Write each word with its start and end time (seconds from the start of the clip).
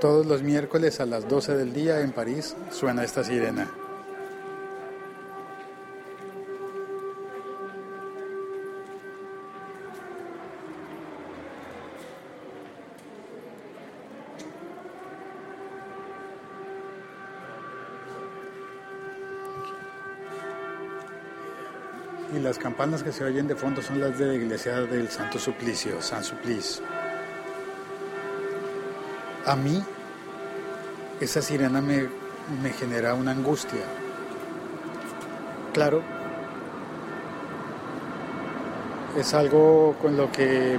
Todos 0.00 0.26
los 0.26 0.44
miércoles 0.44 1.00
a 1.00 1.06
las 1.06 1.28
12 1.28 1.56
del 1.56 1.72
día 1.72 2.00
en 2.02 2.12
París 2.12 2.54
suena 2.70 3.02
esta 3.02 3.24
sirena. 3.24 3.68
Y 22.32 22.38
las 22.38 22.56
campanas 22.56 23.02
que 23.02 23.10
se 23.10 23.24
oyen 23.24 23.48
de 23.48 23.56
fondo 23.56 23.82
son 23.82 24.00
las 24.00 24.16
de 24.16 24.26
la 24.26 24.34
iglesia 24.34 24.82
del 24.82 25.08
Santo 25.08 25.40
Suplicio, 25.40 26.00
San 26.00 26.22
Suplice. 26.22 26.82
A 29.48 29.56
mí, 29.56 29.82
esa 31.22 31.40
sirena 31.40 31.80
me, 31.80 32.06
me 32.62 32.70
genera 32.70 33.14
una 33.14 33.30
angustia. 33.30 33.80
Claro, 35.72 36.02
es 39.16 39.32
algo 39.32 39.96
con 40.02 40.18
lo 40.18 40.30
que 40.30 40.78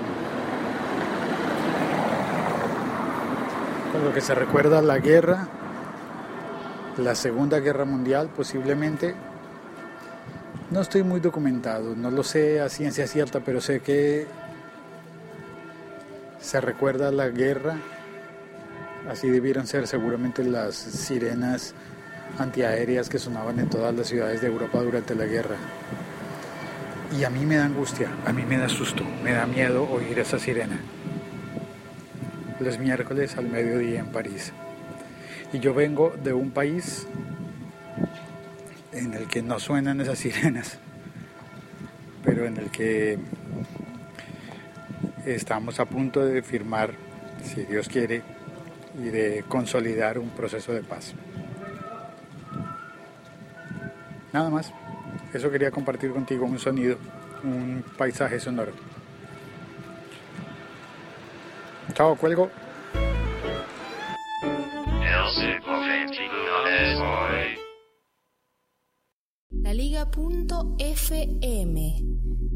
con 3.92 4.06
lo 4.06 4.14
que 4.14 4.22
se 4.22 4.36
recuerda 4.36 4.84
la 4.84 5.00
guerra, 5.00 5.48
la 6.98 7.16
Segunda 7.16 7.60
Guerra 7.60 7.86
Mundial 7.86 8.30
posiblemente. 8.30 9.16
No 10.70 10.82
estoy 10.82 11.02
muy 11.02 11.20
documentado, 11.20 11.96
no 11.96 12.12
lo 12.12 12.24
sé 12.24 12.62
a 12.62 12.70
ciencia 12.70 13.08
cierta, 13.08 13.40
pero 13.40 13.62
sé 13.62 13.80
que 13.80 14.28
se 16.40 16.62
recuerda 16.62 17.12
la 17.12 17.30
guerra. 17.30 17.78
Así 19.08 19.30
debieron 19.30 19.68
ser 19.68 19.88
seguramente 19.88 20.44
las 20.44 20.76
sirenas 20.76 21.74
antiaéreas 22.38 23.10
que 23.10 23.20
sonaban 23.20 23.60
en 23.60 23.70
todas 23.70 23.94
las 23.94 24.08
ciudades 24.08 24.42
de 24.42 24.48
Europa 24.48 24.82
durante 24.82 25.16
la 25.16 25.26
guerra. 25.26 25.58
Y 27.18 27.24
a 27.24 27.30
mí 27.30 27.46
me 27.46 27.56
da 27.56 27.66
angustia, 27.66 28.10
a 28.26 28.34
mí 28.34 28.44
me 28.44 28.58
da 28.58 28.70
susto, 28.70 29.04
me 29.24 29.32
da 29.32 29.48
miedo 29.48 29.90
oír 29.90 30.20
esa 30.20 30.38
sirena. 30.38 30.80
Los 32.60 32.78
miércoles 32.78 33.36
al 33.38 33.48
mediodía 33.50 34.00
en 34.00 34.08
París. 34.08 34.54
Y 35.52 35.60
yo 35.60 35.74
vengo 35.74 36.14
de 36.24 36.34
un 36.34 36.52
país 36.52 37.08
en 38.92 39.14
el 39.14 39.28
que 39.28 39.42
no 39.42 39.60
suenan 39.60 40.02
esas 40.02 40.20
sirenas, 40.20 40.78
pero 42.24 42.46
en 42.46 42.58
el 42.58 42.70
que 42.70 43.18
estamos 45.26 45.80
a 45.80 45.86
punto 45.86 46.24
de 46.24 46.42
firmar, 46.44 46.92
si 47.44 47.64
Dios 47.64 47.88
quiere, 47.88 48.22
y 48.98 49.10
de 49.10 49.44
consolidar 49.48 50.20
un 50.20 50.30
proceso 50.30 50.74
de 50.74 50.82
paz. 50.82 51.14
Nada 54.32 54.50
más, 54.50 54.72
eso 55.34 55.50
quería 55.50 55.72
compartir 55.72 56.12
contigo 56.12 56.46
un 56.46 56.60
sonido, 56.60 56.98
un 57.44 57.84
paisaje 57.98 58.40
sonoro. 58.40 58.72
Chao, 61.94 62.16
cuelgo. 62.16 62.50
La 69.62 69.74
Liga.fm. 69.74 71.30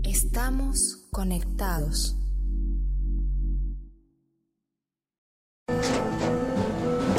Estamos 0.03 1.07
conectados. 1.11 2.22